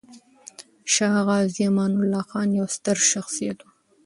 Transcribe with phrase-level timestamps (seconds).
[0.93, 3.67] شاه غازي امان الله خان يو ستر شخصيت و.